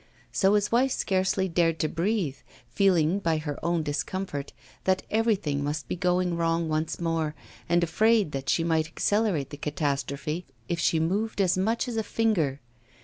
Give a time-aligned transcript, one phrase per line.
[0.31, 2.37] So his wife scarcely dared to breathe,
[2.71, 4.51] feeling by her own discomfort
[4.85, 7.35] that everything must be going wrong once more,
[7.69, 12.03] and afraid that she might accelerate the catastrophe if she moved as much as a
[12.03, 12.61] finger.